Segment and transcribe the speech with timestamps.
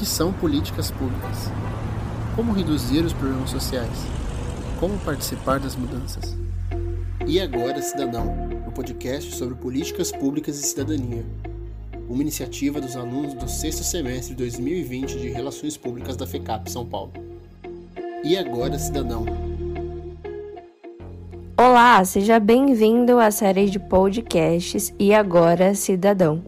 [0.00, 1.50] que são políticas públicas?
[2.34, 3.98] Como reduzir os problemas sociais?
[4.80, 6.34] Como participar das mudanças?
[7.26, 8.34] E agora, Cidadão,
[8.66, 11.22] o podcast sobre políticas públicas e cidadania.
[12.08, 16.86] Uma iniciativa dos alunos do sexto semestre de 2020 de Relações Públicas da FECAP São
[16.86, 17.12] Paulo.
[18.24, 19.26] E agora, Cidadão.
[21.58, 26.42] Olá, seja bem-vindo à série de podcasts E Agora, Cidadão.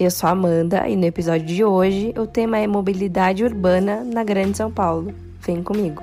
[0.00, 4.56] Eu sou Amanda e no episódio de hoje o tema é mobilidade urbana na Grande
[4.56, 5.12] São Paulo.
[5.40, 6.02] Vem comigo.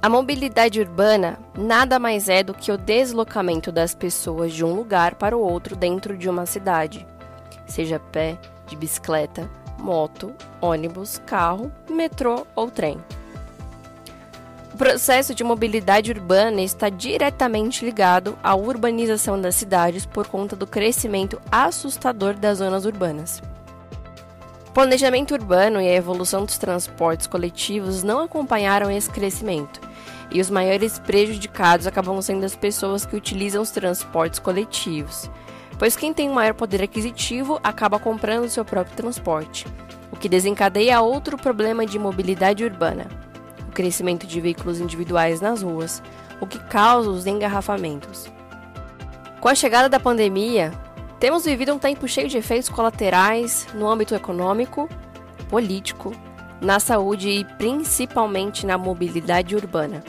[0.00, 5.16] A mobilidade urbana nada mais é do que o deslocamento das pessoas de um lugar
[5.16, 7.06] para o outro dentro de uma cidade,
[7.66, 10.32] seja pé, de bicicleta, moto,
[10.62, 12.96] ônibus, carro, metrô ou trem.
[14.74, 20.66] O processo de mobilidade urbana está diretamente ligado à urbanização das cidades por conta do
[20.66, 23.40] crescimento assustador das zonas urbanas.
[24.66, 29.80] O planejamento urbano e a evolução dos transportes coletivos não acompanharam esse crescimento,
[30.28, 35.30] e os maiores prejudicados acabam sendo as pessoas que utilizam os transportes coletivos,
[35.78, 39.68] pois quem tem um maior poder aquisitivo acaba comprando seu próprio transporte,
[40.10, 43.06] o que desencadeia outro problema de mobilidade urbana
[43.74, 46.02] crescimento de veículos individuais nas ruas,
[46.40, 48.32] o que causa os engarrafamentos.
[49.40, 50.72] Com a chegada da pandemia,
[51.20, 54.88] temos vivido um tempo cheio de efeitos colaterais no âmbito econômico,
[55.50, 56.12] político,
[56.60, 60.02] na saúde e principalmente na mobilidade urbana.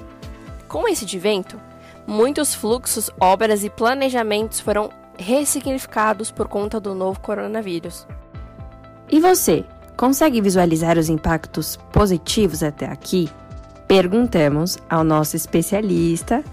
[0.67, 1.59] Com esse advento,
[2.07, 8.07] muitos fluxos, obras e planejamentos foram ressignificados por conta do novo coronavírus.
[9.09, 13.29] E você, consegue visualizar os impactos positivos até aqui?
[13.87, 16.43] Perguntamos ao nosso especialista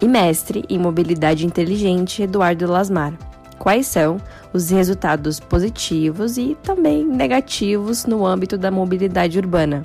[0.00, 3.14] e mestre em mobilidade inteligente, Eduardo Lasmar,
[3.58, 4.18] quais são
[4.52, 9.82] os resultados positivos e também negativos no âmbito da mobilidade urbana.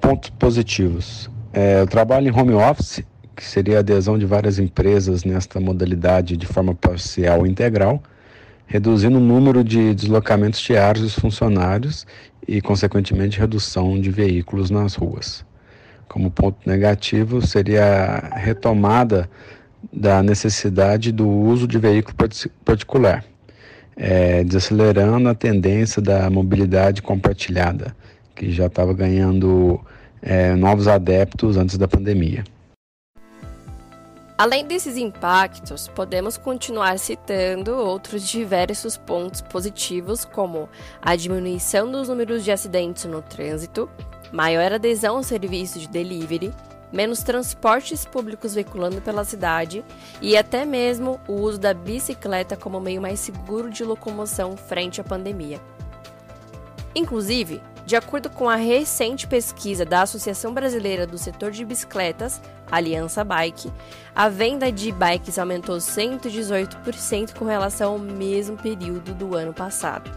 [0.00, 1.30] Pontos positivos.
[1.52, 3.04] É, o trabalho em home office,
[3.36, 8.02] que seria a adesão de várias empresas nesta modalidade de forma parcial ou integral,
[8.66, 12.06] reduzindo o número de deslocamentos diários dos funcionários
[12.46, 15.44] e, consequentemente, redução de veículos nas ruas.
[16.08, 17.84] Como ponto negativo, seria
[18.32, 19.28] a retomada
[19.92, 22.16] da necessidade do uso de veículo
[22.64, 23.24] particular,
[23.96, 27.94] é, desacelerando a tendência da mobilidade compartilhada,
[28.34, 29.80] que já estava ganhando
[30.20, 32.44] é, novos adeptos antes da pandemia.
[34.36, 40.68] Além desses impactos, podemos continuar citando outros diversos pontos positivos, como
[41.00, 43.88] a diminuição dos números de acidentes no trânsito,
[44.32, 46.52] maior adesão ao serviço de delivery,
[46.92, 49.84] menos transportes públicos veiculando pela cidade
[50.20, 55.04] e até mesmo o uso da bicicleta como meio mais seguro de locomoção frente à
[55.04, 55.60] pandemia.
[56.92, 62.40] Inclusive, de acordo com a recente pesquisa da Associação Brasileira do Setor de Bicicletas,
[62.70, 63.70] Aliança Bike,
[64.14, 70.10] a venda de bikes aumentou 118% com relação ao mesmo período do ano passado.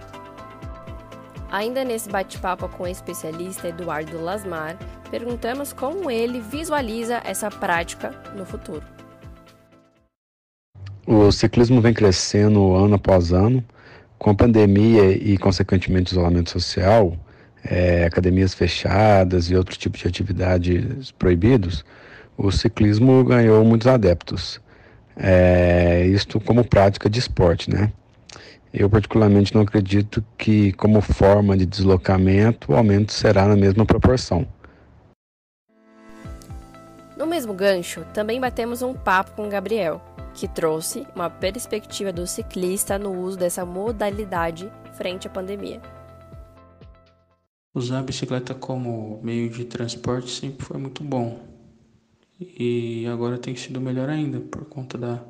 [1.52, 4.78] Ainda nesse bate-papo com o especialista Eduardo Lasmar,
[5.10, 8.84] perguntamos como ele visualiza essa prática no futuro.
[11.06, 13.64] O ciclismo vem crescendo ano após ano.
[14.20, 17.16] Com a pandemia e, consequentemente, isolamento social,
[17.70, 21.84] é, academias fechadas e outros tipos de atividades proibidos,
[22.38, 24.62] o ciclismo ganhou muitos adeptos.
[25.16, 27.92] É, isto como prática de esporte, né?
[28.74, 34.46] Eu particularmente não acredito que, como forma de deslocamento, o aumento será na mesma proporção.
[37.18, 40.00] No mesmo gancho, também batemos um papo com Gabriel,
[40.36, 45.82] que trouxe uma perspectiva do ciclista no uso dessa modalidade frente à pandemia.
[47.78, 51.46] Usar a bicicleta como meio de transporte sempre foi muito bom.
[52.40, 55.24] E agora tem sido melhor ainda por conta da,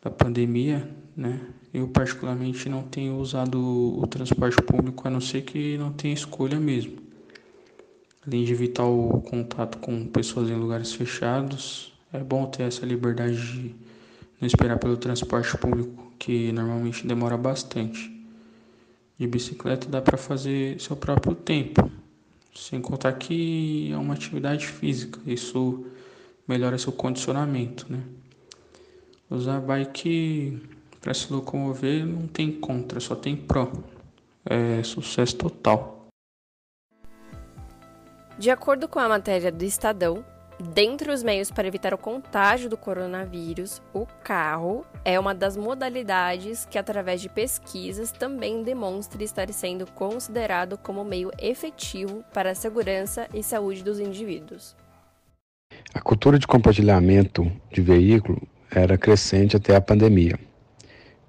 [0.00, 1.42] da pandemia, né?
[1.70, 6.58] Eu particularmente não tenho usado o transporte público a não ser que não tenha escolha
[6.58, 6.96] mesmo.
[8.26, 13.36] Além de evitar o contato com pessoas em lugares fechados, é bom ter essa liberdade
[13.36, 13.74] de
[14.40, 18.21] não esperar pelo transporte público, que normalmente demora bastante
[19.22, 21.88] de bicicleta dá para fazer seu próprio tempo.
[22.52, 25.86] Sem contar que é uma atividade física, isso
[26.46, 28.02] melhora seu condicionamento, né?
[29.30, 30.60] Usar bike
[31.00, 33.72] para se locomover não tem contra, só tem pró.
[34.44, 36.08] É sucesso total.
[38.36, 40.24] De acordo com a matéria do Estadão,
[40.70, 46.64] Dentre os meios para evitar o contágio do coronavírus, o carro é uma das modalidades
[46.70, 53.26] que, através de pesquisas, também demonstra estar sendo considerado como meio efetivo para a segurança
[53.34, 54.76] e saúde dos indivíduos.
[55.92, 60.38] A cultura de compartilhamento de veículo era crescente até a pandemia.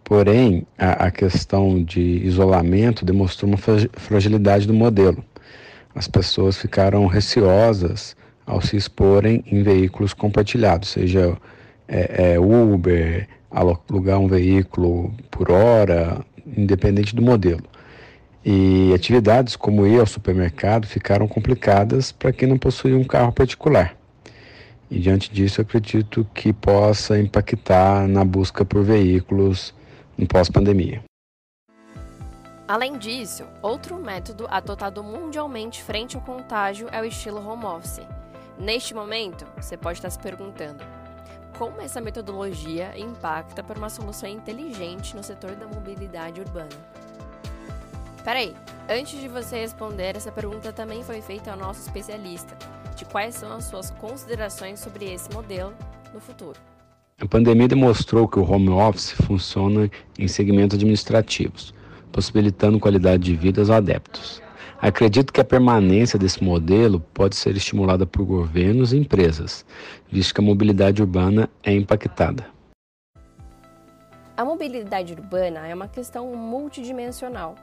[0.03, 5.25] Porém, a, a questão de isolamento demonstrou uma fragilidade do modelo.
[5.95, 8.15] As pessoas ficaram receosas
[8.45, 11.37] ao se exporem em veículos compartilhados, seja
[11.87, 17.63] é, é, Uber, alugar um veículo por hora, independente do modelo.
[18.45, 23.95] E atividades como ir ao supermercado ficaram complicadas para quem não possuía um carro particular.
[24.91, 29.73] E diante disso, acredito que possa impactar na busca por veículos
[30.17, 31.01] em pós-pandemia.
[32.67, 38.01] Além disso, outro método adotado mundialmente frente ao contágio é o estilo home office
[38.57, 40.83] Neste momento, você pode estar se perguntando:
[41.57, 46.69] como essa metodologia impacta para uma solução inteligente no setor da mobilidade urbana?
[48.23, 48.55] Peraí,
[48.89, 52.55] antes de você responder, essa pergunta também foi feita ao nosso especialista,
[52.95, 55.73] de quais são as suas considerações sobre esse modelo
[56.13, 56.59] no futuro.
[57.19, 61.73] A pandemia demonstrou que o home office funciona em segmentos administrativos,
[62.11, 64.42] possibilitando qualidade de vida aos adeptos.
[64.83, 69.65] Acredito que a permanência desse modelo pode ser estimulada por governos e empresas,
[70.11, 72.47] visto que a mobilidade urbana é impactada.
[74.35, 77.55] A mobilidade urbana é uma questão multidimensional,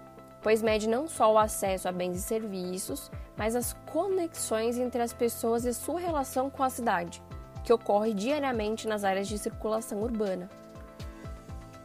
[0.43, 5.13] pois mede não só o acesso a bens e serviços, mas as conexões entre as
[5.13, 7.23] pessoas e sua relação com a cidade,
[7.63, 10.49] que ocorre diariamente nas áreas de circulação urbana.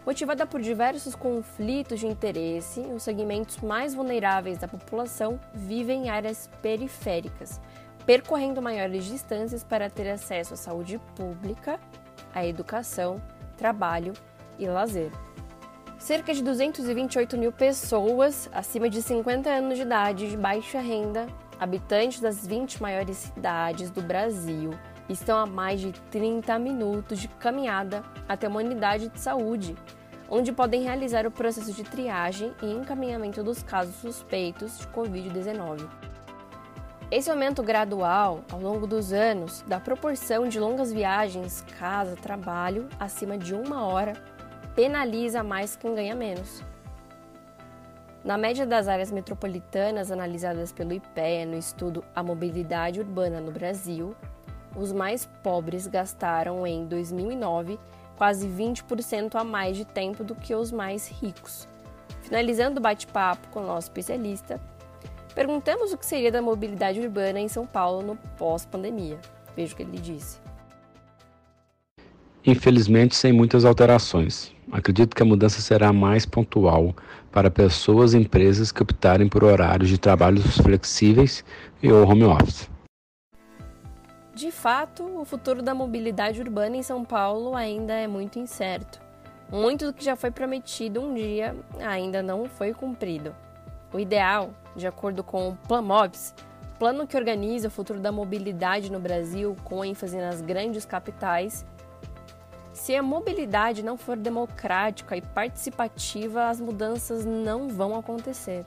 [0.05, 6.47] Motivada por diversos conflitos de interesse, os segmentos mais vulneráveis da população vivem em áreas
[6.61, 7.59] periféricas,
[8.05, 11.79] percorrendo maiores distâncias para ter acesso à saúde pública,
[12.35, 13.19] à educação,
[13.57, 14.13] trabalho
[14.59, 15.09] e lazer.
[15.97, 21.25] Cerca de 228 mil pessoas acima de 50 anos de idade de baixa renda,
[21.59, 24.69] habitantes das 20 maiores cidades do Brasil,
[25.09, 29.75] estão a mais de 30 minutos de caminhada até uma unidade de saúde,
[30.29, 35.87] onde podem realizar o processo de triagem e encaminhamento dos casos suspeitos de Covid-19.
[37.11, 43.53] Esse aumento gradual, ao longo dos anos, da proporção de longas viagens casa-trabalho acima de
[43.53, 44.13] uma hora,
[44.75, 46.63] penaliza mais quem ganha menos.
[48.23, 54.15] Na média das áreas metropolitanas analisadas pelo IPEA no estudo A Mobilidade Urbana no Brasil,
[54.77, 57.79] os mais pobres gastaram em 2009
[58.17, 61.67] quase 20% a mais de tempo do que os mais ricos.
[62.21, 64.59] Finalizando o bate-papo com o nosso especialista,
[65.33, 69.19] perguntamos o que seria da mobilidade urbana em São Paulo no pós-pandemia.
[69.55, 70.39] Veja o que ele disse.
[72.45, 74.53] Infelizmente, sem muitas alterações.
[74.71, 76.95] Acredito que a mudança será mais pontual
[77.31, 81.43] para pessoas e empresas que optarem por horários de trabalho flexíveis
[81.81, 82.69] e ou home office.
[84.35, 88.99] De fato, o futuro da mobilidade urbana em São Paulo ainda é muito incerto.
[89.49, 93.33] Muito do que já foi prometido um dia ainda não foi cumprido.
[93.93, 96.35] O ideal, de acordo com o Planmobs,
[96.77, 101.65] plano que organiza o futuro da mobilidade no Brasil com ênfase nas grandes capitais,
[102.73, 108.65] se a mobilidade não for democrática e participativa, as mudanças não vão acontecer.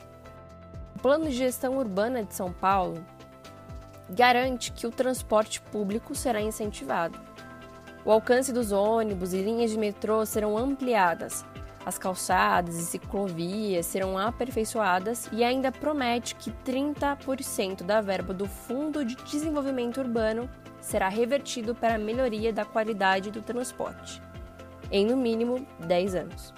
[0.96, 3.04] O Plano de Gestão Urbana de São Paulo
[4.08, 7.18] garante que o transporte público será incentivado.
[8.04, 11.44] O alcance dos ônibus e linhas de metrô serão ampliadas,
[11.88, 19.02] as calçadas e ciclovias serão aperfeiçoadas e ainda promete que 30% da verba do Fundo
[19.02, 20.50] de Desenvolvimento Urbano
[20.82, 24.22] será revertido para a melhoria da qualidade do transporte,
[24.90, 26.54] em no mínimo 10 anos.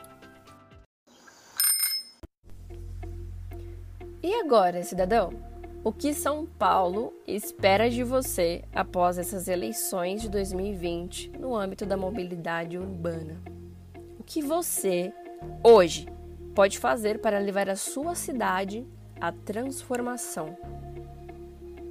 [4.20, 5.49] E agora, cidadão?
[5.82, 11.96] O que São Paulo espera de você após essas eleições de 2020 no âmbito da
[11.96, 13.40] mobilidade urbana?
[14.18, 15.10] O que você,
[15.64, 16.06] hoje,
[16.54, 18.86] pode fazer para levar a sua cidade
[19.18, 20.54] à transformação?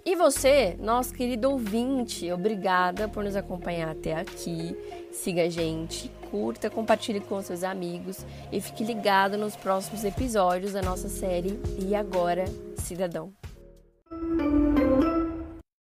[0.08, 4.74] E você, nosso querido ouvinte, obrigada por nos acompanhar até aqui.
[5.12, 10.80] Siga a gente, curta, compartilhe com seus amigos e fique ligado nos próximos episódios da
[10.80, 12.46] nossa série E Agora,
[12.78, 13.34] Cidadão.